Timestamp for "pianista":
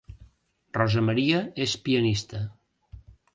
1.89-2.43